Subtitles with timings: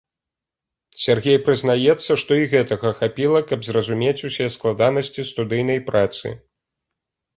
[1.03, 6.27] Сяргей прызнаецца, што і гэтага хапіла, каб зразумець усе складанасці студыйнай працы.